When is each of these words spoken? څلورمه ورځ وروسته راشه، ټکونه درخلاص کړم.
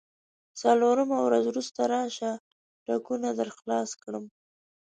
څلورمه 0.61 1.17
ورځ 1.23 1.43
وروسته 1.47 1.81
راشه، 1.93 2.31
ټکونه 2.85 3.27
درخلاص 3.39 3.89
کړم. 4.03 4.25